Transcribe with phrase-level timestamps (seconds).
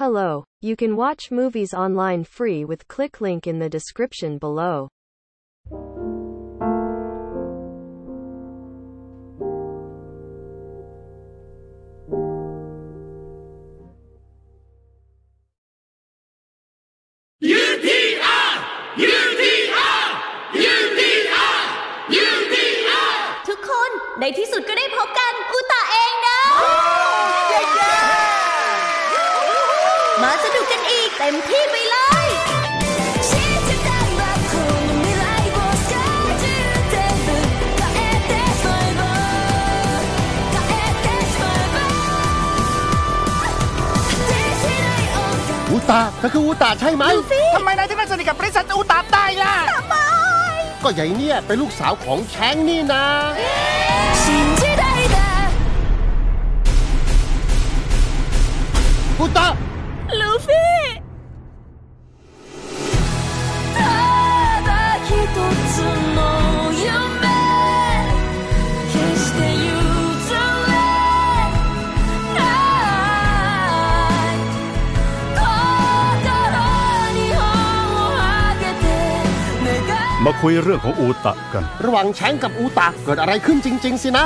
[0.00, 4.87] Hello, you can watch movies online free with click link in the description below.
[23.47, 23.89] ทุกคน
[24.19, 25.33] ในที่สุดก็ได้พบกัน
[30.23, 32.27] มาสนุกกันอีกเต็มที่ไปเลย
[45.71, 47.05] อูตาเธอคืออูตาใช่ไหม
[47.55, 49.55] ทำไมนายถึงได้สนิทกับบริษัทอูตาได้ล่ะ
[50.83, 53.05] ก็ใหญ่เนี่ยเป็นลูกสาวของแชงนี่นะ
[54.27, 54.60] อูต
[60.19, 60.71] ลูฟี่
[80.25, 84.25] มาคุยเรื่องของอูตะกัน ระหว่างแชงกับอูตาเกิดอะไรขึ้นจริง ๆ สินะ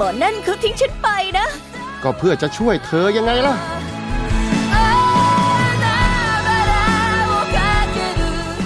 [0.00, 1.46] มอนั่นเขาทิ้งฉันไปนะ
[2.02, 3.54] ก็เพื่อจะช่วยเธอยังไงล่ะ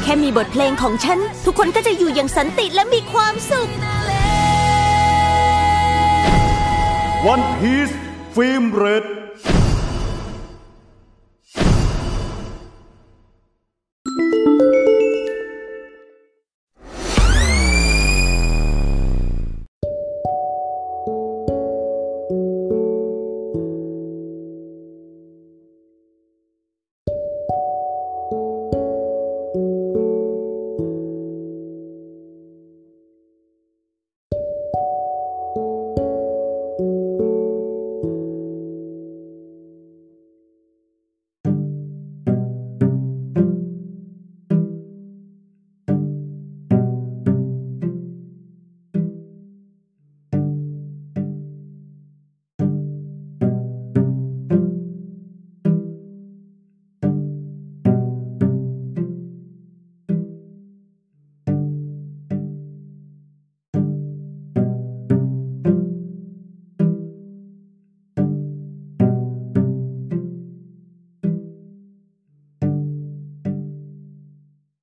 [0.02, 3.68] แค่มีบทเพลงของฉัน ทุกคนก็จะอยู่อย่างสันติและมีความสุข
[7.32, 7.94] One Piece
[8.34, 9.04] ฟิล์มเรด